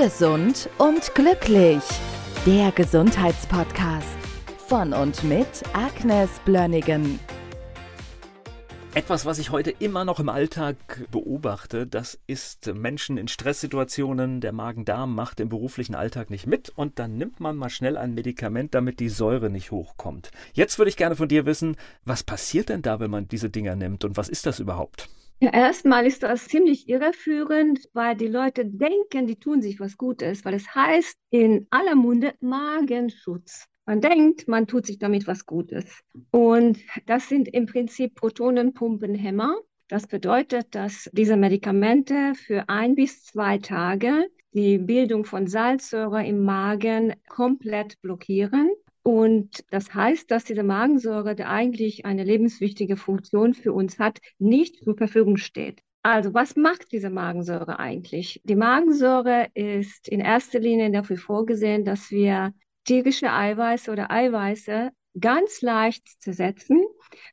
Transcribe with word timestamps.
Gesund 0.00 0.70
und 0.78 1.12
glücklich. 1.16 1.82
Der 2.46 2.70
Gesundheitspodcast 2.70 4.16
von 4.68 4.92
und 4.92 5.24
mit 5.24 5.48
Agnes 5.72 6.30
Blönnigan. 6.44 7.18
Etwas, 8.94 9.26
was 9.26 9.40
ich 9.40 9.50
heute 9.50 9.72
immer 9.72 10.04
noch 10.04 10.20
im 10.20 10.28
Alltag 10.28 10.76
beobachte, 11.10 11.84
das 11.88 12.16
ist 12.28 12.72
Menschen 12.72 13.18
in 13.18 13.26
Stresssituationen. 13.26 14.40
Der 14.40 14.52
Magen-Darm 14.52 15.16
macht 15.16 15.40
im 15.40 15.48
beruflichen 15.48 15.96
Alltag 15.96 16.30
nicht 16.30 16.46
mit 16.46 16.68
und 16.68 17.00
dann 17.00 17.18
nimmt 17.18 17.40
man 17.40 17.56
mal 17.56 17.68
schnell 17.68 17.96
ein 17.96 18.14
Medikament, 18.14 18.74
damit 18.74 19.00
die 19.00 19.08
Säure 19.08 19.50
nicht 19.50 19.72
hochkommt. 19.72 20.30
Jetzt 20.52 20.78
würde 20.78 20.90
ich 20.90 20.96
gerne 20.96 21.16
von 21.16 21.26
dir 21.26 21.44
wissen, 21.44 21.76
was 22.04 22.22
passiert 22.22 22.68
denn 22.68 22.82
da, 22.82 23.00
wenn 23.00 23.10
man 23.10 23.26
diese 23.26 23.50
Dinger 23.50 23.74
nimmt 23.74 24.04
und 24.04 24.16
was 24.16 24.28
ist 24.28 24.46
das 24.46 24.60
überhaupt? 24.60 25.08
Ja, 25.40 25.52
erstmal 25.52 26.04
ist 26.04 26.24
das 26.24 26.48
ziemlich 26.48 26.88
irreführend, 26.88 27.88
weil 27.92 28.16
die 28.16 28.26
Leute 28.26 28.66
denken, 28.66 29.28
die 29.28 29.36
tun 29.36 29.62
sich 29.62 29.78
was 29.78 29.96
Gutes, 29.96 30.44
weil 30.44 30.54
es 30.54 30.74
heißt 30.74 31.16
in 31.30 31.68
aller 31.70 31.94
Munde 31.94 32.34
Magenschutz. 32.40 33.66
Man 33.86 34.00
denkt, 34.00 34.48
man 34.48 34.66
tut 34.66 34.86
sich 34.86 34.98
damit 34.98 35.28
was 35.28 35.46
Gutes. 35.46 36.02
Und 36.32 36.78
das 37.06 37.28
sind 37.28 37.46
im 37.48 37.66
Prinzip 37.66 38.16
Protonenpumpenhämmer. 38.16 39.56
Das 39.86 40.08
bedeutet, 40.08 40.74
dass 40.74 41.08
diese 41.12 41.36
Medikamente 41.36 42.34
für 42.34 42.68
ein 42.68 42.96
bis 42.96 43.22
zwei 43.22 43.58
Tage 43.58 44.28
die 44.52 44.78
Bildung 44.78 45.24
von 45.24 45.46
Salzsäure 45.46 46.26
im 46.26 46.44
Magen 46.44 47.14
komplett 47.28 48.00
blockieren 48.02 48.70
und 49.08 49.64
das 49.70 49.94
heißt, 49.94 50.30
dass 50.30 50.44
diese 50.44 50.62
Magensäure, 50.62 51.34
die 51.34 51.44
eigentlich 51.44 52.04
eine 52.04 52.24
lebenswichtige 52.24 52.98
Funktion 52.98 53.54
für 53.54 53.72
uns 53.72 53.98
hat, 53.98 54.18
nicht 54.38 54.84
zur 54.84 54.98
Verfügung 54.98 55.38
steht. 55.38 55.80
Also, 56.02 56.34
was 56.34 56.56
macht 56.56 56.92
diese 56.92 57.08
Magensäure 57.08 57.78
eigentlich? 57.78 58.42
Die 58.44 58.54
Magensäure 58.54 59.46
ist 59.54 60.08
in 60.08 60.20
erster 60.20 60.58
Linie 60.58 60.90
dafür 60.90 61.16
vorgesehen, 61.16 61.86
dass 61.86 62.10
wir 62.10 62.52
tierische 62.84 63.32
Eiweiße 63.32 63.90
oder 63.90 64.10
Eiweiße 64.10 64.90
ganz 65.18 65.62
leicht 65.62 66.06
zersetzen. 66.20 66.84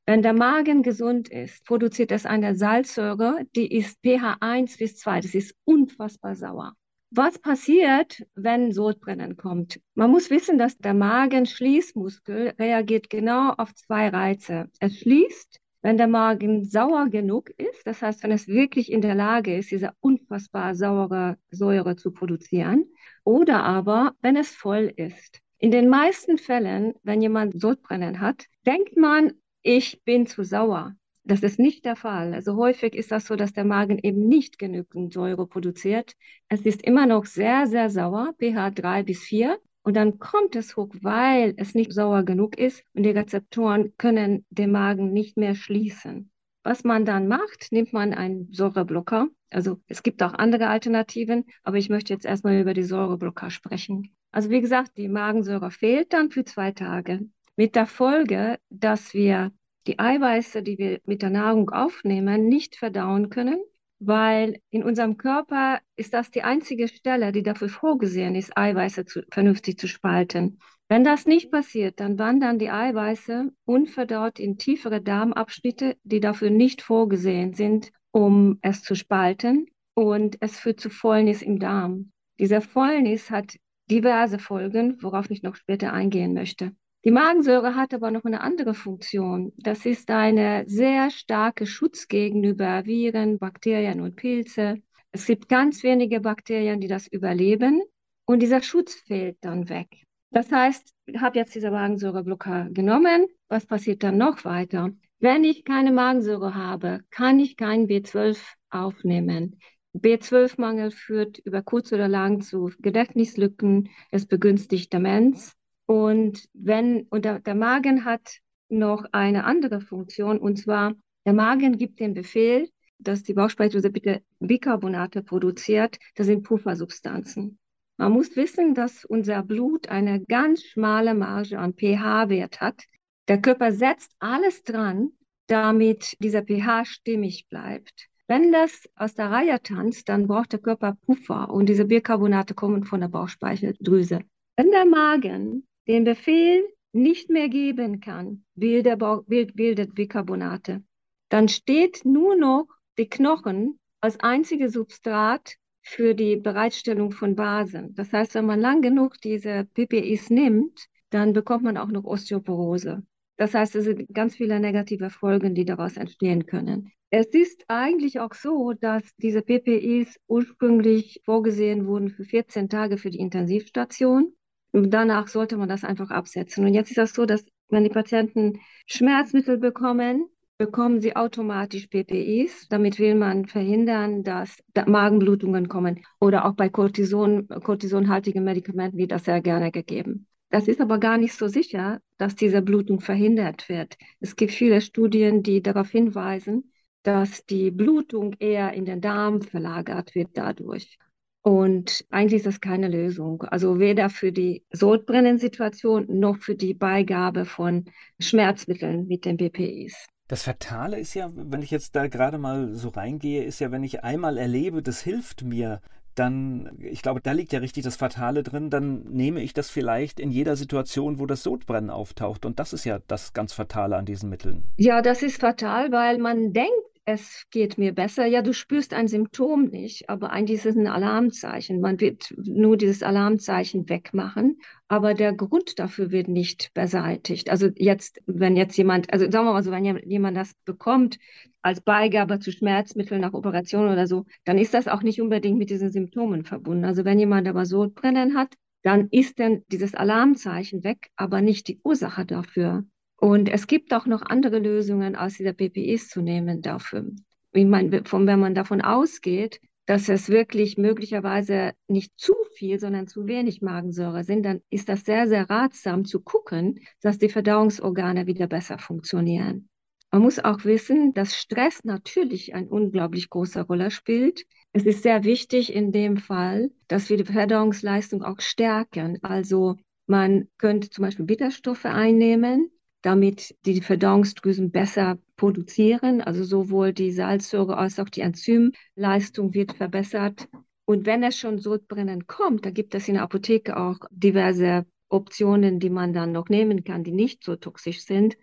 Wenn 0.05 0.21
der 0.21 0.31
Magen 0.31 0.81
gesund 0.81 1.27
ist, 1.27 1.65
produziert 1.65 2.13
es 2.13 2.25
eine 2.25 2.55
Salzsäure, 2.55 3.41
die 3.53 3.69
ist 3.69 3.99
pH 4.01 4.37
1 4.39 4.77
bis 4.77 4.95
2. 4.95 5.19
Das 5.19 5.35
ist 5.35 5.53
unfassbar 5.65 6.35
sauer. 6.35 6.73
Was 7.11 7.39
passiert, 7.39 8.25
wenn 8.35 8.71
Sodbrennen 8.71 9.37
kommt? 9.37 9.79
Man 9.93 10.11
muss 10.11 10.29
wissen, 10.29 10.57
dass 10.57 10.77
der 10.77 10.93
Magenschließmuskel 10.93 12.53
reagiert 12.59 13.09
genau 13.09 13.51
auf 13.51 13.73
zwei 13.75 14.09
Reize. 14.09 14.69
Es 14.79 14.99
schließt, 14.99 15.61
wenn 15.81 15.97
der 15.97 16.07
Magen 16.07 16.65
sauer 16.65 17.09
genug 17.09 17.51
ist, 17.57 17.85
das 17.85 18.01
heißt, 18.01 18.23
wenn 18.23 18.31
es 18.31 18.47
wirklich 18.47 18.91
in 18.91 19.01
der 19.01 19.13
Lage 19.13 19.55
ist, 19.55 19.69
diese 19.69 19.91
unfassbar 19.99 20.73
saure 20.73 21.37
Säure 21.51 21.95
zu 21.95 22.11
produzieren, 22.11 22.85
oder 23.23 23.63
aber, 23.63 24.13
wenn 24.21 24.35
es 24.35 24.49
voll 24.49 24.91
ist. 24.95 25.41
In 25.59 25.71
den 25.71 25.87
meisten 25.87 26.39
Fällen, 26.39 26.95
wenn 27.03 27.21
jemand 27.21 27.61
Sodbrennen 27.61 28.19
hat, 28.19 28.45
denkt 28.65 28.97
man, 28.97 29.33
ich 29.61 30.03
bin 30.03 30.25
zu 30.25 30.43
sauer. 30.43 30.95
Das 31.27 31.41
ist 31.41 31.57
nicht 31.57 31.85
der 31.85 31.95
Fall. 31.95 32.35
Also 32.35 32.55
häufig 32.55 32.93
ist 32.93 33.11
das 33.11 33.25
so, 33.25 33.35
dass 33.35 33.51
der 33.51 33.65
Magen 33.65 33.97
eben 33.97 34.27
nicht 34.27 34.59
genügend 34.59 35.11
Säure 35.11 35.47
produziert. 35.47 36.13
Es 36.49 36.61
ist 36.61 36.83
immer 36.83 37.07
noch 37.07 37.25
sehr, 37.25 37.65
sehr 37.65 37.89
sauer, 37.89 38.35
pH 38.39 38.69
3 38.69 39.01
bis 39.01 39.21
4. 39.23 39.57
Und 39.81 39.95
dann 39.95 40.19
kommt 40.19 40.55
es 40.55 40.77
hoch, 40.77 40.93
weil 41.01 41.55
es 41.57 41.73
nicht 41.73 41.93
sauer 41.93 42.23
genug 42.23 42.59
ist 42.59 42.83
und 42.93 43.03
die 43.03 43.09
Rezeptoren 43.09 43.93
können 43.97 44.45
den 44.49 44.71
Magen 44.71 45.13
nicht 45.13 45.35
mehr 45.35 45.55
schließen. 45.55 46.29
Was 46.63 46.83
man 46.83 47.05
dann 47.05 47.27
macht, 47.27 47.71
nimmt 47.71 47.91
man 47.91 48.13
einen 48.13 48.51
Säureblocker. 48.51 49.27
Also 49.49 49.79
es 49.87 50.03
gibt 50.03 50.21
auch 50.21 50.33
andere 50.33 50.67
Alternativen, 50.67 51.45
aber 51.63 51.77
ich 51.77 51.89
möchte 51.89 52.13
jetzt 52.13 52.25
erstmal 52.25 52.59
über 52.59 52.73
die 52.73 52.83
Säureblocker 52.83 53.49
sprechen. 53.49 54.15
Also 54.31 54.51
wie 54.51 54.61
gesagt, 54.61 54.97
die 54.97 55.07
Magensäure 55.07 55.71
fehlt 55.71 56.13
dann 56.13 56.29
für 56.29 56.43
zwei 56.45 56.71
Tage. 56.71 57.21
Mit 57.55 57.75
der 57.75 57.85
Folge, 57.85 58.59
dass 58.69 59.13
wir 59.13 59.51
die 59.87 59.99
Eiweiße, 59.99 60.63
die 60.63 60.77
wir 60.77 60.99
mit 61.05 61.21
der 61.21 61.29
Nahrung 61.29 61.69
aufnehmen, 61.69 62.47
nicht 62.47 62.75
verdauen 62.75 63.29
können, 63.29 63.59
weil 63.99 64.59
in 64.69 64.83
unserem 64.83 65.17
Körper 65.17 65.79
ist 65.95 66.13
das 66.13 66.31
die 66.31 66.43
einzige 66.43 66.87
Stelle, 66.87 67.31
die 67.31 67.43
dafür 67.43 67.69
vorgesehen 67.69 68.35
ist, 68.35 68.57
Eiweiße 68.57 69.05
zu, 69.05 69.23
vernünftig 69.31 69.77
zu 69.77 69.87
spalten. 69.87 70.59
Wenn 70.87 71.03
das 71.03 71.25
nicht 71.25 71.51
passiert, 71.51 71.99
dann 71.99 72.19
wandern 72.19 72.59
die 72.59 72.69
Eiweiße 72.69 73.51
unverdaut 73.65 74.39
in 74.39 74.57
tiefere 74.57 75.01
Darmabschnitte, 75.01 75.97
die 76.03 76.19
dafür 76.19 76.51
nicht 76.51 76.81
vorgesehen 76.81 77.53
sind, 77.53 77.91
um 78.11 78.59
es 78.61 78.83
zu 78.83 78.95
spalten. 78.95 79.67
Und 79.95 80.37
es 80.41 80.59
führt 80.59 80.79
zu 80.79 80.89
Fäulnis 80.89 81.41
im 81.41 81.57
Darm. 81.57 82.11
Dieser 82.37 82.61
Fäulnis 82.61 83.31
hat 83.31 83.55
diverse 83.89 84.39
Folgen, 84.39 85.01
worauf 85.01 85.29
ich 85.31 85.41
noch 85.41 85.55
später 85.55 85.93
eingehen 85.93 86.33
möchte. 86.33 86.75
Die 87.05 87.11
Magensäure 87.11 87.75
hat 87.75 87.93
aber 87.93 88.09
noch 88.09 88.25
eine 88.25 88.41
andere 88.41 88.73
Funktion. 88.73 89.53
Das 89.57 89.85
ist 89.85 90.09
eine 90.09 90.63
sehr 90.65 91.11
starke 91.11 91.67
Schutz 91.67 92.07
gegenüber 92.07 92.83
Viren, 92.85 93.37
Bakterien 93.37 94.01
und 94.01 94.15
Pilze. 94.15 94.81
Es 95.11 95.27
gibt 95.27 95.47
ganz 95.47 95.83
wenige 95.83 96.19
Bakterien, 96.19 96.81
die 96.81 96.87
das 96.87 97.05
überleben 97.05 97.83
und 98.25 98.41
dieser 98.41 98.63
Schutz 98.63 98.95
fällt 98.95 99.37
dann 99.41 99.69
weg. 99.69 99.87
Das 100.31 100.51
heißt, 100.51 100.95
ich 101.05 101.21
habe 101.21 101.37
jetzt 101.37 101.53
diese 101.53 101.69
Magensäureblocker 101.69 102.69
genommen. 102.71 103.27
Was 103.49 103.67
passiert 103.67 104.01
dann 104.01 104.17
noch 104.17 104.43
weiter? 104.43 104.89
Wenn 105.19 105.43
ich 105.43 105.63
keine 105.63 105.91
Magensäure 105.91 106.55
habe, 106.55 107.01
kann 107.11 107.39
ich 107.39 107.55
kein 107.55 107.85
B12 107.85 108.39
aufnehmen. 108.71 109.59
B12-Mangel 109.95 110.89
führt 110.89 111.37
über 111.37 111.61
kurz 111.61 111.93
oder 111.93 112.07
lang 112.07 112.41
zu 112.41 112.71
Gedächtnislücken, 112.79 113.89
es 114.09 114.25
begünstigt 114.25 114.91
Demenz 114.91 115.55
und 115.85 116.47
wenn, 116.53 117.03
und 117.09 117.25
der, 117.25 117.39
der 117.39 117.55
Magen 117.55 118.05
hat 118.05 118.39
noch 118.69 119.05
eine 119.11 119.43
andere 119.43 119.81
Funktion, 119.81 120.39
und 120.39 120.57
zwar, 120.57 120.93
der 121.25 121.33
Magen 121.33 121.77
gibt 121.77 121.99
den 121.99 122.13
Befehl, 122.13 122.69
dass 122.97 123.23
die 123.23 123.33
Bauchspeicheldrüse 123.33 123.89
bitte 123.89 124.21
Bicarbonate 124.39 125.21
produziert. 125.21 125.97
Das 126.15 126.27
sind 126.27 126.43
Puffersubstanzen. 126.43 127.59
Man 127.97 128.11
muss 128.11 128.35
wissen, 128.35 128.73
dass 128.73 129.05
unser 129.05 129.41
Blut 129.43 129.89
eine 129.89 130.21
ganz 130.23 130.63
schmale 130.63 131.13
Marge 131.13 131.57
an 131.57 131.73
pH-Wert 131.73 132.61
hat. 132.61 132.83
Der 133.27 133.41
Körper 133.41 133.71
setzt 133.71 134.11
alles 134.19 134.63
dran, 134.63 135.11
damit 135.47 136.17
dieser 136.19 136.43
pH 136.43 136.85
stimmig 136.85 137.47
bleibt. 137.49 138.07
Wenn 138.27 138.51
das 138.51 138.89
aus 138.95 139.13
der 139.13 139.29
Reihe 139.31 139.61
tanzt, 139.61 140.09
dann 140.09 140.27
braucht 140.27 140.51
der 140.51 140.59
Körper 140.59 140.97
Puffer 141.05 141.49
und 141.49 141.69
diese 141.69 141.85
Bicarbonate 141.85 142.55
kommen 142.55 142.83
von 142.83 143.01
der 143.01 143.07
Bauchspeicheldrüse. 143.07 144.21
Wenn 144.57 144.71
der 144.71 144.85
Magen 144.85 145.67
den 145.87 146.03
Befehl 146.03 146.63
nicht 146.93 147.29
mehr 147.29 147.49
geben 147.49 147.99
kann, 147.99 148.45
bildet, 148.55 148.99
bildet 149.27 149.95
Bicarbonate. 149.95 150.83
Dann 151.29 151.49
steht 151.49 152.05
nur 152.05 152.35
noch 152.35 152.67
die 152.97 153.09
Knochen 153.09 153.79
als 153.99 154.19
einzige 154.19 154.69
Substrat 154.69 155.55
für 155.81 156.15
die 156.15 156.37
Bereitstellung 156.37 157.11
von 157.11 157.35
Basen. 157.35 157.93
Das 157.95 158.11
heißt, 158.11 158.35
wenn 158.35 158.45
man 158.45 158.59
lang 158.59 158.81
genug 158.81 159.19
diese 159.21 159.65
PPIs 159.73 160.29
nimmt, 160.29 160.85
dann 161.09 161.33
bekommt 161.33 161.63
man 161.63 161.77
auch 161.77 161.89
noch 161.89 162.03
Osteoporose. 162.03 163.03
Das 163.37 163.53
heißt, 163.53 163.75
es 163.75 163.85
sind 163.85 164.13
ganz 164.13 164.35
viele 164.35 164.59
negative 164.59 165.09
Folgen, 165.09 165.55
die 165.55 165.65
daraus 165.65 165.97
entstehen 165.97 166.45
können. 166.45 166.91
Es 167.09 167.27
ist 167.27 167.65
eigentlich 167.67 168.19
auch 168.19 168.33
so, 168.33 168.73
dass 168.73 169.03
diese 169.17 169.41
PPIs 169.41 170.19
ursprünglich 170.27 171.21
vorgesehen 171.25 171.85
wurden 171.87 172.09
für 172.09 172.23
14 172.23 172.69
Tage 172.69 172.97
für 172.97 173.09
die 173.09 173.19
Intensivstation. 173.19 174.33
Danach 174.75 175.27
sollte 175.27 175.57
man 175.57 175.69
das 175.69 175.83
einfach 175.83 176.11
absetzen. 176.11 176.65
Und 176.65 176.73
jetzt 176.73 176.89
ist 176.89 176.97
das 176.97 177.13
so, 177.13 177.25
dass 177.25 177.45
wenn 177.69 177.83
die 177.83 177.89
Patienten 177.89 178.59
Schmerzmittel 178.85 179.57
bekommen, 179.57 180.27
bekommen 180.57 181.01
sie 181.01 181.15
automatisch 181.15 181.87
PPIs. 181.87 182.67
Damit 182.69 182.99
will 182.99 183.15
man 183.15 183.45
verhindern, 183.45 184.23
dass 184.23 184.57
Magenblutungen 184.85 185.69
kommen. 185.69 186.01
Oder 186.19 186.45
auch 186.45 186.53
bei 186.53 186.69
Cortison, 186.69 187.47
cortisonhaltigen 187.47 188.43
Medikamenten 188.43 188.97
wird 188.97 189.11
das 189.11 189.25
sehr 189.25 189.41
gerne 189.41 189.71
gegeben. 189.71 190.27
Das 190.49 190.67
ist 190.67 190.79
aber 190.79 190.99
gar 190.99 191.17
nicht 191.17 191.33
so 191.33 191.47
sicher, 191.47 191.99
dass 192.17 192.35
diese 192.35 192.61
Blutung 192.61 193.01
verhindert 193.01 193.67
wird. 193.67 193.97
Es 194.19 194.35
gibt 194.35 194.51
viele 194.51 194.79
Studien, 194.81 195.43
die 195.43 195.61
darauf 195.61 195.89
hinweisen, 195.89 196.71
dass 197.03 197.45
die 197.45 197.71
Blutung 197.71 198.35
eher 198.39 198.73
in 198.73 198.85
den 198.85 199.01
Darm 199.01 199.41
verlagert 199.41 200.15
wird 200.15 200.29
dadurch. 200.33 200.97
Und 201.45 202.03
eigentlich 202.09 202.39
ist 202.39 202.47
das 202.47 202.59
keine 202.59 202.87
Lösung. 202.87 203.43
Also 203.43 203.77
weder 203.77 204.09
für 204.09 204.31
die 204.31 204.63
Sodbrennensituation 204.71 206.07
noch 206.09 206.37
für 206.37 206.55
die 206.55 206.73
Beigabe 206.73 207.45
von 207.45 207.85
Schmerzmitteln 208.19 209.05
mit 209.05 209.25
den 209.25 209.37
BPIs. 209.37 210.07
Das 210.27 210.41
Fatale 210.41 210.97
ist 210.97 211.13
ja, 211.13 211.29
wenn 211.35 211.61
ich 211.61 211.69
jetzt 211.69 211.95
da 211.95 212.07
gerade 212.07 212.39
mal 212.39 212.73
so 212.73 212.89
reingehe, 212.89 213.43
ist 213.43 213.59
ja, 213.59 213.71
wenn 213.71 213.83
ich 213.83 214.03
einmal 214.03 214.39
erlebe, 214.39 214.81
das 214.81 215.01
hilft 215.01 215.43
mir, 215.43 215.81
dann, 216.15 216.71
ich 216.79 217.03
glaube, 217.03 217.21
da 217.21 217.33
liegt 217.33 217.53
ja 217.53 217.59
richtig 217.59 217.83
das 217.83 217.95
Fatale 217.95 218.41
drin, 218.41 218.71
dann 218.71 219.03
nehme 219.03 219.43
ich 219.43 219.53
das 219.53 219.69
vielleicht 219.69 220.19
in 220.19 220.31
jeder 220.31 220.55
Situation, 220.55 221.19
wo 221.19 221.27
das 221.27 221.43
Sodbrennen 221.43 221.91
auftaucht. 221.91 222.47
Und 222.47 222.57
das 222.57 222.73
ist 222.73 222.85
ja 222.85 222.97
das 223.07 223.33
ganz 223.33 223.53
Fatale 223.53 223.97
an 223.97 224.05
diesen 224.05 224.31
Mitteln. 224.31 224.63
Ja, 224.77 225.03
das 225.03 225.21
ist 225.21 225.41
fatal, 225.41 225.91
weil 225.91 226.17
man 226.17 226.53
denkt, 226.53 226.71
es 227.05 227.45
geht 227.51 227.77
mir 227.77 227.93
besser. 227.93 228.25
Ja, 228.25 228.41
du 228.41 228.51
spürst 228.51 228.93
ein 228.93 229.07
Symptom 229.07 229.65
nicht, 229.65 230.09
aber 230.09 230.31
eigentlich 230.31 230.57
ist 230.59 230.65
es 230.65 230.75
ein 230.75 230.87
Alarmzeichen. 230.87 231.79
Man 231.79 231.99
wird 231.99 232.33
nur 232.37 232.77
dieses 232.77 233.03
Alarmzeichen 233.03 233.87
wegmachen, 233.87 234.59
aber 234.87 235.13
der 235.13 235.33
Grund 235.33 235.77
dafür 235.77 236.09
wird 236.11 236.27
nicht 236.27 236.73
beseitigt. 236.73 237.51
Also 237.51 237.69
jetzt, 237.75 238.21
wenn 238.25 238.57
jetzt 238.57 238.75
jemand, 238.77 239.13
also 239.13 239.29
sagen 239.29 239.45
wir 239.45 239.53
mal 239.53 239.63
so, 239.63 239.71
wenn 239.71 239.85
jemand 239.85 240.35
das 240.35 240.53
bekommt 240.65 241.19
als 241.61 241.79
Beigabe 241.81 242.39
zu 242.39 242.51
Schmerzmitteln 242.51 243.21
nach 243.21 243.33
Operation 243.33 243.87
oder 243.87 244.07
so, 244.07 244.25
dann 244.43 244.57
ist 244.57 244.73
das 244.73 244.87
auch 244.87 245.03
nicht 245.03 245.21
unbedingt 245.21 245.59
mit 245.59 245.69
diesen 245.69 245.91
Symptomen 245.91 246.43
verbunden. 246.43 246.85
Also 246.85 247.05
wenn 247.05 247.19
jemand 247.19 247.47
aber 247.47 247.67
Sodbrennen 247.67 248.35
hat, 248.35 248.55
dann 248.81 249.09
ist 249.11 249.39
dann 249.39 249.63
dieses 249.71 249.93
Alarmzeichen 249.93 250.83
weg, 250.83 251.09
aber 251.15 251.41
nicht 251.41 251.67
die 251.67 251.79
Ursache 251.83 252.25
dafür. 252.25 252.83
Und 253.17 253.49
es 253.49 253.67
gibt 253.67 253.93
auch 253.93 254.05
noch 254.05 254.21
andere 254.21 254.59
Lösungen 254.59 255.15
aus 255.15 255.35
dieser 255.35 255.53
PPIs 255.53 256.09
zu 256.09 256.21
nehmen 256.21 256.61
dafür. 256.61 257.11
Wie 257.53 257.65
man, 257.65 258.05
von, 258.05 258.27
wenn 258.27 258.39
man 258.39 258.55
davon 258.55 258.81
ausgeht, 258.81 259.61
dass 259.85 260.09
es 260.09 260.29
wirklich 260.29 260.77
möglicherweise 260.77 261.73
nicht 261.87 262.11
zu 262.17 262.33
viel, 262.55 262.79
sondern 262.79 263.07
zu 263.07 263.27
wenig 263.27 263.61
Magensäure 263.61 264.23
sind, 264.23 264.43
dann 264.43 264.61
ist 264.69 264.89
das 264.89 265.05
sehr, 265.05 265.27
sehr 265.27 265.49
ratsam 265.49 266.05
zu 266.05 266.21
gucken, 266.21 266.79
dass 267.01 267.17
die 267.17 267.29
Verdauungsorgane 267.29 268.25
wieder 268.25 268.47
besser 268.47 268.79
funktionieren. 268.79 269.69
Man 270.11 270.21
muss 270.21 270.39
auch 270.39 270.63
wissen, 270.63 271.13
dass 271.13 271.35
Stress 271.35 271.83
natürlich 271.83 272.55
eine 272.55 272.69
unglaublich 272.69 273.29
große 273.29 273.61
Rolle 273.61 273.91
spielt. 273.91 274.45
Es 274.71 274.85
ist 274.85 275.03
sehr 275.03 275.23
wichtig 275.23 275.73
in 275.73 275.91
dem 275.91 276.17
Fall, 276.17 276.71
dass 276.87 277.09
wir 277.09 277.17
die 277.17 277.31
Verdauungsleistung 277.31 278.23
auch 278.23 278.39
stärken. 278.39 279.19
Also 279.23 279.75
man 280.07 280.47
könnte 280.57 280.89
zum 280.89 281.03
Beispiel 281.03 281.25
Bitterstoffe 281.25 281.85
einnehmen, 281.85 282.71
damit 283.05 283.55
die 283.65 283.81
Verdauungsdrüsen 283.81 284.71
besser 284.71 285.19
produzieren. 285.35 286.21
Also 286.21 286.43
sowohl 286.43 286.91
die 286.91 287.11
Salzsäure 287.11 287.77
als 287.77 287.99
auch 287.99 288.09
die 288.09 288.21
Enzymleistung 288.21 289.53
wird 289.53 289.73
verbessert. 289.73 290.47
Und 290.85 291.05
wenn 291.05 291.23
es 291.23 291.37
schon 291.37 291.59
Sodbrennen 291.59 292.25
kommt, 292.25 292.65
da 292.65 292.71
gibt 292.71 292.95
es 292.95 293.07
in 293.07 293.15
der 293.15 293.23
Apotheke 293.23 293.77
auch 293.77 293.97
diverse 294.09 294.85
Optionen, 295.09 295.79
die 295.79 295.91
man 295.91 296.13
dann 296.13 296.31
noch 296.31 296.49
nehmen 296.49 296.83
kann, 296.83 297.03
die 297.03 297.11
nicht 297.11 297.43
so 297.43 297.55
toxisch 297.55 298.03
sind. 298.03 298.37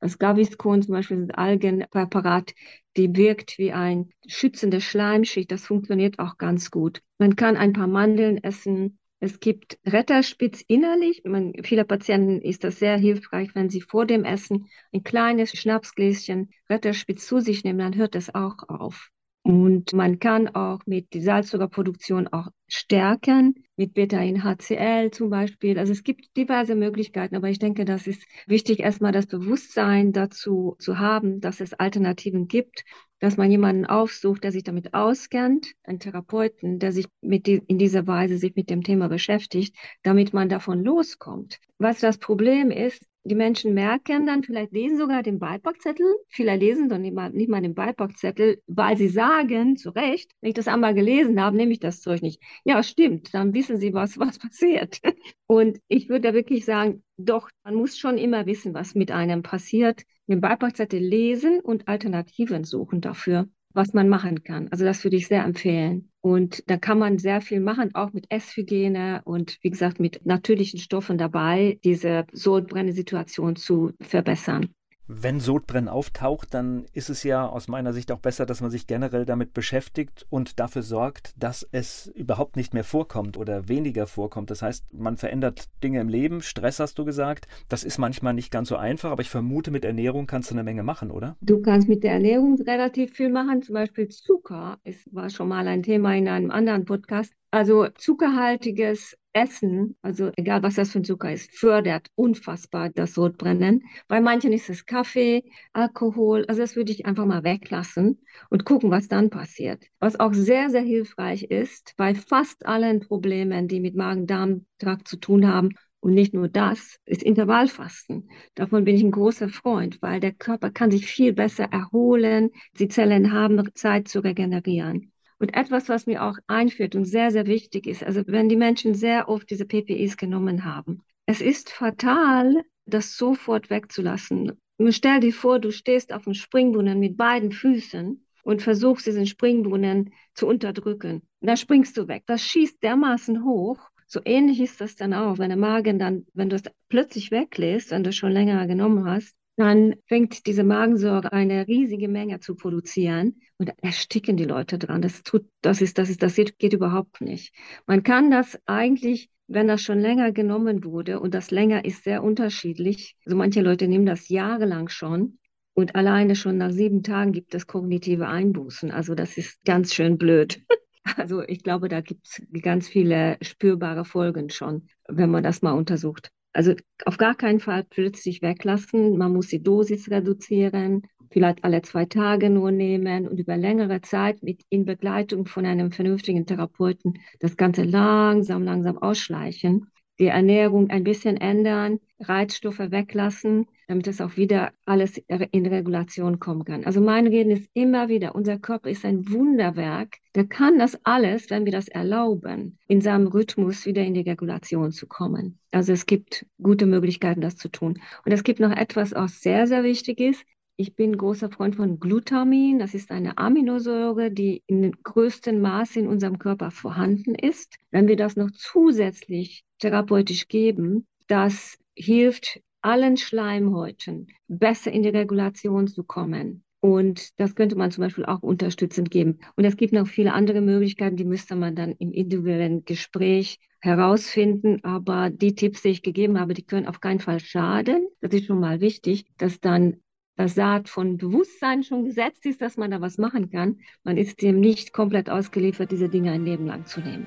Das 0.00 0.18
Gaviscon 0.18 0.82
zum 0.82 0.94
Beispiel 0.94 1.18
ist 1.18 1.30
ein 1.30 1.34
Algenpräparat, 1.34 2.54
die 2.96 3.14
wirkt 3.14 3.56
wie 3.58 3.72
ein 3.72 4.10
schützende 4.26 4.80
Schleimschicht. 4.80 5.52
Das 5.52 5.66
funktioniert 5.66 6.18
auch 6.18 6.38
ganz 6.38 6.72
gut. 6.72 7.02
Man 7.18 7.36
kann 7.36 7.56
ein 7.56 7.72
paar 7.72 7.86
Mandeln 7.86 8.42
essen, 8.42 8.97
es 9.20 9.40
gibt 9.40 9.78
Retterspitz 9.84 10.62
innerlich. 10.66 11.22
Man, 11.24 11.52
viele 11.62 11.84
Patienten 11.84 12.40
ist 12.40 12.64
das 12.64 12.78
sehr 12.78 12.96
hilfreich, 12.96 13.54
wenn 13.54 13.70
sie 13.70 13.80
vor 13.80 14.06
dem 14.06 14.24
Essen 14.24 14.66
ein 14.92 15.02
kleines 15.02 15.52
Schnapsgläschen 15.52 16.50
Retterspitz 16.68 17.26
zu 17.26 17.40
sich 17.40 17.64
nehmen, 17.64 17.78
dann 17.78 17.96
hört 17.96 18.14
das 18.14 18.34
auch 18.34 18.68
auf. 18.68 19.10
Und 19.42 19.94
man 19.94 20.18
kann 20.18 20.48
auch 20.48 20.80
mit 20.84 21.14
der 21.14 21.22
Salzzuckerproduktion 21.22 22.28
auch 22.28 22.48
stärken, 22.66 23.54
mit 23.76 23.94
Beta-in-HCl 23.94 25.10
zum 25.10 25.30
Beispiel. 25.30 25.78
Also 25.78 25.92
es 25.92 26.02
gibt 26.02 26.36
diverse 26.36 26.74
Möglichkeiten, 26.74 27.34
aber 27.34 27.48
ich 27.48 27.58
denke, 27.58 27.86
das 27.86 28.06
ist 28.06 28.22
wichtig, 28.46 28.80
erstmal 28.80 29.12
das 29.12 29.26
Bewusstsein 29.26 30.12
dazu 30.12 30.76
zu 30.78 30.98
haben, 30.98 31.40
dass 31.40 31.60
es 31.60 31.72
Alternativen 31.72 32.46
gibt 32.46 32.84
dass 33.20 33.36
man 33.36 33.50
jemanden 33.50 33.86
aufsucht, 33.86 34.44
der 34.44 34.52
sich 34.52 34.62
damit 34.62 34.94
auskennt, 34.94 35.72
einen 35.82 35.98
Therapeuten, 35.98 36.78
der 36.78 36.92
sich 36.92 37.06
mit 37.20 37.46
die, 37.46 37.60
in 37.66 37.78
dieser 37.78 38.06
Weise 38.06 38.38
sich 38.38 38.54
mit 38.54 38.70
dem 38.70 38.82
Thema 38.82 39.08
beschäftigt, 39.08 39.76
damit 40.02 40.32
man 40.32 40.48
davon 40.48 40.84
loskommt. 40.84 41.58
Was 41.78 42.00
das 42.00 42.18
Problem 42.18 42.70
ist, 42.70 43.04
die 43.28 43.34
Menschen 43.34 43.74
merken 43.74 44.26
dann, 44.26 44.42
vielleicht 44.42 44.72
lesen 44.72 44.98
sogar 44.98 45.22
den 45.22 45.38
Beipackzettel, 45.38 46.06
viele 46.28 46.56
lesen 46.56 46.88
dann 46.88 47.02
nicht 47.02 47.14
mal, 47.14 47.30
nicht 47.30 47.48
mal 47.48 47.60
den 47.60 47.74
Beipackzettel, 47.74 48.62
weil 48.66 48.96
sie 48.96 49.08
sagen, 49.08 49.76
zu 49.76 49.90
Recht, 49.90 50.32
wenn 50.40 50.48
ich 50.50 50.54
das 50.54 50.68
einmal 50.68 50.94
gelesen 50.94 51.40
habe, 51.40 51.56
nehme 51.56 51.72
ich 51.72 51.80
das 51.80 52.00
Zeug 52.00 52.22
nicht. 52.22 52.42
Ja, 52.64 52.82
stimmt, 52.82 53.32
dann 53.34 53.54
wissen 53.54 53.78
sie, 53.78 53.94
was, 53.94 54.18
was 54.18 54.38
passiert. 54.38 55.00
Und 55.46 55.78
ich 55.88 56.08
würde 56.08 56.28
da 56.28 56.34
wirklich 56.34 56.64
sagen, 56.64 57.02
doch, 57.16 57.50
man 57.64 57.74
muss 57.74 57.98
schon 57.98 58.18
immer 58.18 58.46
wissen, 58.46 58.74
was 58.74 58.94
mit 58.94 59.10
einem 59.10 59.42
passiert, 59.42 60.02
den 60.26 60.40
Beipackzettel 60.40 61.00
lesen 61.00 61.60
und 61.60 61.88
Alternativen 61.88 62.64
suchen 62.64 63.00
dafür, 63.00 63.48
was 63.74 63.92
man 63.94 64.08
machen 64.08 64.42
kann. 64.44 64.68
Also 64.70 64.84
das 64.84 65.04
würde 65.04 65.16
ich 65.16 65.28
sehr 65.28 65.44
empfehlen. 65.44 66.10
Und 66.20 66.62
da 66.68 66.76
kann 66.76 66.98
man 66.98 67.18
sehr 67.18 67.40
viel 67.40 67.60
machen, 67.60 67.94
auch 67.94 68.12
mit 68.12 68.26
Esshygiene 68.30 69.22
und 69.24 69.58
wie 69.62 69.70
gesagt 69.70 70.00
mit 70.00 70.24
natürlichen 70.26 70.80
Stoffen 70.80 71.18
dabei, 71.18 71.78
diese 71.84 72.26
Sodbrenne-Situation 72.32 73.56
zu 73.56 73.92
verbessern. 74.00 74.74
Wenn 75.10 75.40
Sodbrennen 75.40 75.88
auftaucht, 75.88 76.52
dann 76.52 76.84
ist 76.92 77.08
es 77.08 77.22
ja 77.22 77.46
aus 77.46 77.66
meiner 77.66 77.94
Sicht 77.94 78.12
auch 78.12 78.18
besser, 78.18 78.44
dass 78.44 78.60
man 78.60 78.70
sich 78.70 78.86
generell 78.86 79.24
damit 79.24 79.54
beschäftigt 79.54 80.26
und 80.28 80.60
dafür 80.60 80.82
sorgt, 80.82 81.32
dass 81.38 81.66
es 81.72 82.08
überhaupt 82.08 82.56
nicht 82.56 82.74
mehr 82.74 82.84
vorkommt 82.84 83.38
oder 83.38 83.68
weniger 83.68 84.06
vorkommt. 84.06 84.50
Das 84.50 84.60
heißt, 84.60 84.92
man 84.92 85.16
verändert 85.16 85.64
Dinge 85.82 86.02
im 86.02 86.10
Leben, 86.10 86.42
Stress 86.42 86.78
hast 86.78 86.98
du 86.98 87.06
gesagt. 87.06 87.48
Das 87.70 87.84
ist 87.84 87.96
manchmal 87.96 88.34
nicht 88.34 88.50
ganz 88.50 88.68
so 88.68 88.76
einfach, 88.76 89.10
aber 89.10 89.22
ich 89.22 89.30
vermute, 89.30 89.70
mit 89.70 89.86
Ernährung 89.86 90.26
kannst 90.26 90.50
du 90.50 90.54
eine 90.54 90.62
Menge 90.62 90.82
machen, 90.82 91.10
oder? 91.10 91.38
Du 91.40 91.62
kannst 91.62 91.88
mit 91.88 92.04
der 92.04 92.12
Ernährung 92.12 92.60
relativ 92.60 93.14
viel 93.14 93.30
machen. 93.30 93.62
Zum 93.62 93.72
Beispiel 93.72 94.08
Zucker. 94.08 94.78
Es 94.84 95.08
war 95.10 95.30
schon 95.30 95.48
mal 95.48 95.66
ein 95.66 95.82
Thema 95.82 96.14
in 96.14 96.28
einem 96.28 96.50
anderen 96.50 96.84
Podcast. 96.84 97.32
Also 97.50 97.88
zuckerhaltiges 97.94 99.16
Essen, 99.38 99.96
also 100.02 100.30
egal 100.36 100.62
was 100.62 100.74
das 100.74 100.90
für 100.90 100.98
ein 100.98 101.04
Zucker 101.04 101.32
ist, 101.32 101.52
fördert 101.56 102.08
unfassbar 102.16 102.90
das 102.90 103.14
Sodbrennen. 103.14 103.84
Bei 104.08 104.20
manchen 104.20 104.52
ist 104.52 104.68
es 104.68 104.84
Kaffee, 104.84 105.44
Alkohol, 105.72 106.44
also 106.46 106.60
das 106.60 106.74
würde 106.74 106.90
ich 106.90 107.06
einfach 107.06 107.24
mal 107.24 107.44
weglassen 107.44 108.20
und 108.50 108.64
gucken, 108.64 108.90
was 108.90 109.06
dann 109.06 109.30
passiert. 109.30 109.84
Was 110.00 110.18
auch 110.18 110.34
sehr, 110.34 110.70
sehr 110.70 110.82
hilfreich 110.82 111.44
ist, 111.44 111.94
bei 111.96 112.14
fast 112.14 112.66
allen 112.66 113.00
Problemen, 113.00 113.68
die 113.68 113.80
mit 113.80 113.94
Magen-Darm-Trakt 113.94 115.06
zu 115.06 115.16
tun 115.18 115.46
haben, 115.46 115.70
und 116.00 116.14
nicht 116.14 116.32
nur 116.32 116.48
das, 116.48 116.98
ist 117.06 117.22
Intervallfasten. 117.24 118.30
Davon 118.54 118.84
bin 118.84 118.94
ich 118.94 119.02
ein 119.02 119.10
großer 119.10 119.48
Freund, 119.48 120.00
weil 120.00 120.20
der 120.20 120.32
Körper 120.32 120.70
kann 120.70 120.92
sich 120.92 121.06
viel 121.06 121.32
besser 121.32 121.64
erholen. 121.64 122.50
Die 122.78 122.88
Zellen 122.88 123.32
haben 123.32 123.68
Zeit 123.74 124.06
zu 124.06 124.20
regenerieren. 124.20 125.12
Und 125.38 125.54
etwas, 125.54 125.88
was 125.88 126.06
mir 126.06 126.24
auch 126.24 126.36
einführt 126.46 126.94
und 126.96 127.04
sehr, 127.04 127.30
sehr 127.30 127.46
wichtig 127.46 127.86
ist, 127.86 128.02
also 128.02 128.22
wenn 128.26 128.48
die 128.48 128.56
Menschen 128.56 128.94
sehr 128.94 129.28
oft 129.28 129.48
diese 129.50 129.66
PPIs 129.66 130.16
genommen 130.16 130.64
haben, 130.64 131.02
es 131.26 131.40
ist 131.40 131.70
fatal, 131.70 132.64
das 132.86 133.16
sofort 133.16 133.70
wegzulassen. 133.70 134.58
Stell 134.90 135.20
dir 135.20 135.32
vor, 135.32 135.58
du 135.58 135.70
stehst 135.70 136.12
auf 136.12 136.24
dem 136.24 136.34
Springbrunnen 136.34 136.98
mit 136.98 137.16
beiden 137.16 137.52
Füßen 137.52 138.24
und 138.44 138.62
versuchst 138.62 139.06
diesen 139.06 139.26
Springbrunnen 139.26 140.14
zu 140.34 140.46
unterdrücken. 140.46 141.22
Da 141.40 141.56
springst 141.56 141.96
du 141.96 142.08
weg. 142.08 142.24
Das 142.26 142.42
schießt 142.42 142.82
dermaßen 142.82 143.44
hoch. 143.44 143.78
So 144.06 144.20
ähnlich 144.24 144.60
ist 144.60 144.80
das 144.80 144.96
dann 144.96 145.12
auch, 145.12 145.38
wenn 145.38 145.50
der 145.50 145.58
Magen 145.58 145.98
dann, 145.98 146.26
wenn 146.32 146.48
du 146.48 146.56
es 146.56 146.62
plötzlich 146.88 147.30
weglässt, 147.30 147.90
wenn 147.90 148.04
du 148.04 148.10
es 148.10 148.16
schon 148.16 148.32
länger 148.32 148.66
genommen 148.66 149.04
hast, 149.04 149.36
dann 149.58 149.96
fängt 150.06 150.46
diese 150.46 150.62
Magensäure 150.62 151.32
eine 151.32 151.66
riesige 151.66 152.06
Menge 152.06 152.38
zu 152.38 152.54
produzieren 152.54 153.40
und 153.56 153.72
ersticken 153.82 154.36
die 154.36 154.44
Leute 154.44 154.78
dran. 154.78 155.02
Das 155.02 155.24
tut, 155.24 155.46
das 155.62 155.82
ist, 155.82 155.98
das 155.98 156.10
ist, 156.10 156.22
das 156.22 156.36
geht 156.36 156.72
überhaupt 156.72 157.20
nicht. 157.20 157.52
Man 157.84 158.04
kann 158.04 158.30
das 158.30 158.56
eigentlich, 158.66 159.30
wenn 159.48 159.66
das 159.66 159.82
schon 159.82 159.98
länger 159.98 160.30
genommen 160.30 160.84
wurde 160.84 161.18
und 161.18 161.34
das 161.34 161.50
länger 161.50 161.84
ist 161.84 162.04
sehr 162.04 162.22
unterschiedlich. 162.22 163.16
Also 163.26 163.36
manche 163.36 163.60
Leute 163.60 163.88
nehmen 163.88 164.06
das 164.06 164.28
jahrelang 164.28 164.88
schon 164.88 165.38
und 165.74 165.96
alleine 165.96 166.36
schon 166.36 166.56
nach 166.56 166.70
sieben 166.70 167.02
Tagen 167.02 167.32
gibt 167.32 167.52
es 167.52 167.66
kognitive 167.66 168.28
Einbußen. 168.28 168.92
Also 168.92 169.16
das 169.16 169.36
ist 169.36 169.64
ganz 169.64 169.92
schön 169.92 170.18
blöd. 170.18 170.60
Also 171.16 171.42
ich 171.42 171.62
glaube, 171.62 171.88
da 171.88 172.02
gibt 172.02 172.26
es 172.26 172.42
ganz 172.62 172.86
viele 172.86 173.38
spürbare 173.40 174.04
Folgen 174.04 174.50
schon, 174.50 174.88
wenn 175.08 175.30
man 175.30 175.42
das 175.42 175.62
mal 175.62 175.72
untersucht. 175.72 176.30
Also 176.52 176.74
auf 177.04 177.18
gar 177.18 177.34
keinen 177.34 177.60
Fall 177.60 177.84
plötzlich 177.84 178.42
weglassen. 178.42 179.16
Man 179.16 179.32
muss 179.32 179.48
die 179.48 179.62
Dosis 179.62 180.10
reduzieren, 180.10 181.02
vielleicht 181.30 181.62
alle 181.64 181.82
zwei 181.82 182.06
Tage 182.06 182.50
nur 182.50 182.70
nehmen 182.70 183.28
und 183.28 183.38
über 183.38 183.56
längere 183.56 184.00
Zeit 184.00 184.42
mit 184.42 184.62
in 184.70 184.84
Begleitung 184.84 185.46
von 185.46 185.66
einem 185.66 185.92
vernünftigen 185.92 186.46
Therapeuten 186.46 187.18
das 187.40 187.56
Ganze 187.56 187.82
langsam, 187.82 188.62
langsam 188.64 188.98
ausschleichen 188.98 189.86
die 190.18 190.26
Ernährung 190.26 190.90
ein 190.90 191.04
bisschen 191.04 191.36
ändern, 191.36 192.00
Reizstoffe 192.20 192.78
weglassen, 192.78 193.66
damit 193.86 194.06
es 194.06 194.20
auch 194.20 194.36
wieder 194.36 194.72
alles 194.84 195.18
in 195.50 195.66
Regulation 195.66 196.38
kommen 196.38 196.64
kann. 196.64 196.84
Also 196.84 197.00
mein 197.00 197.26
Reden 197.26 197.50
ist 197.50 197.70
immer 197.74 198.08
wieder, 198.08 198.34
unser 198.34 198.58
Körper 198.58 198.90
ist 198.90 199.04
ein 199.04 199.30
Wunderwerk, 199.30 200.18
der 200.34 200.46
kann 200.46 200.78
das 200.78 200.98
alles, 201.04 201.50
wenn 201.50 201.64
wir 201.64 201.72
das 201.72 201.88
erlauben, 201.88 202.78
in 202.86 203.00
seinem 203.00 203.28
Rhythmus 203.28 203.86
wieder 203.86 204.02
in 204.02 204.14
die 204.14 204.28
Regulation 204.28 204.92
zu 204.92 205.06
kommen. 205.06 205.58
Also 205.70 205.92
es 205.92 206.06
gibt 206.06 206.46
gute 206.62 206.86
Möglichkeiten, 206.86 207.40
das 207.40 207.56
zu 207.56 207.68
tun. 207.68 208.00
Und 208.24 208.32
es 208.32 208.44
gibt 208.44 208.60
noch 208.60 208.72
etwas, 208.72 209.12
was 209.12 209.40
sehr, 209.40 209.66
sehr 209.66 209.84
wichtig 209.84 210.20
ist. 210.20 210.44
Ich 210.80 210.94
bin 210.94 211.16
großer 211.16 211.50
Freund 211.50 211.74
von 211.74 211.98
Glutamin. 211.98 212.78
Das 212.78 212.94
ist 212.94 213.10
eine 213.10 213.36
Aminosäure, 213.36 214.30
die 214.30 214.62
in 214.68 214.92
größtem 215.02 215.60
Maße 215.60 215.98
in 215.98 216.06
unserem 216.06 216.38
Körper 216.38 216.70
vorhanden 216.70 217.34
ist. 217.34 217.74
Wenn 217.90 218.06
wir 218.06 218.14
das 218.14 218.36
noch 218.36 218.52
zusätzlich 218.52 219.64
therapeutisch 219.80 220.46
geben, 220.46 221.06
das 221.26 221.78
hilft 221.98 222.60
allen 222.80 223.16
Schleimhäuten 223.16 224.28
besser 224.46 224.92
in 224.92 225.02
die 225.02 225.08
Regulation 225.08 225.88
zu 225.88 226.04
kommen. 226.04 226.64
Und 226.80 227.38
das 227.40 227.56
könnte 227.56 227.76
man 227.76 227.90
zum 227.90 228.02
Beispiel 228.02 228.24
auch 228.24 228.42
unterstützend 228.42 229.10
geben. 229.10 229.40
Und 229.56 229.64
es 229.64 229.76
gibt 229.76 229.92
noch 229.92 230.06
viele 230.06 230.32
andere 230.32 230.60
Möglichkeiten, 230.60 231.16
die 231.16 231.24
müsste 231.24 231.56
man 231.56 231.74
dann 231.74 231.92
im 231.98 232.12
individuellen 232.12 232.84
Gespräch 232.84 233.58
herausfinden. 233.80 234.84
Aber 234.84 235.30
die 235.30 235.56
Tipps, 235.56 235.82
die 235.82 235.88
ich 235.88 236.02
gegeben 236.02 236.38
habe, 236.38 236.54
die 236.54 236.64
können 236.64 236.86
auf 236.86 237.00
keinen 237.00 237.18
Fall 237.18 237.40
schaden. 237.40 238.06
Das 238.20 238.32
ist 238.32 238.46
schon 238.46 238.60
mal 238.60 238.80
wichtig, 238.80 239.26
dass 239.38 239.60
dann 239.60 239.96
das 240.36 240.54
Saat 240.54 240.88
von 240.88 241.16
Bewusstsein 241.16 241.82
schon 241.82 242.04
gesetzt 242.04 242.46
ist, 242.46 242.62
dass 242.62 242.76
man 242.76 242.92
da 242.92 243.00
was 243.00 243.18
machen 243.18 243.50
kann. 243.50 243.80
Man 244.04 244.16
ist 244.16 244.40
dem 244.40 244.60
nicht 244.60 244.92
komplett 244.92 245.28
ausgeliefert, 245.28 245.90
diese 245.90 246.08
Dinge 246.08 246.30
ein 246.30 246.44
Leben 246.44 246.66
lang 246.66 246.86
zu 246.86 247.00
nehmen. 247.00 247.26